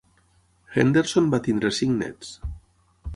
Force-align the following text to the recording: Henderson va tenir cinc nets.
Henderson 0.77 1.29
va 1.35 1.41
tenir 1.49 1.73
cinc 1.83 1.95
nets. 2.01 2.33